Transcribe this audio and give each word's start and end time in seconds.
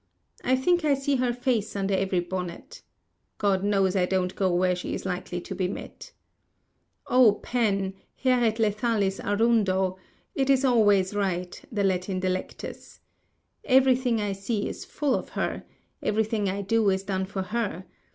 I 0.43 0.55
think 0.55 0.83
I 0.83 0.95
see 0.95 1.17
her 1.17 1.31
face 1.31 1.75
under 1.75 1.93
every 1.93 2.21
bonnet. 2.21 2.81
God 3.37 3.63
knows 3.63 3.95
I 3.95 4.07
don't 4.07 4.35
go 4.35 4.51
where 4.51 4.75
she 4.75 4.95
is 4.95 5.05
likely 5.05 5.39
to 5.41 5.53
be 5.53 5.67
met. 5.67 6.11
Oh, 7.05 7.33
Pen, 7.43 7.93
hæret 8.25 8.57
lethalis 8.57 9.19
arundo; 9.19 9.99
it 10.33 10.49
is 10.49 10.65
always 10.65 11.13
right—the 11.13 11.83
Latin 11.83 12.19
Delectus! 12.19 13.01
Everything 13.63 14.19
I 14.19 14.31
see 14.31 14.67
is 14.67 14.85
full 14.85 15.13
of 15.13 15.29
her, 15.37 15.65
everything 16.01 16.49
I 16.49 16.63
do 16.63 16.89
is 16.89 17.03
done 17.03 17.25
for 17.25 17.43
her. 17.43 17.85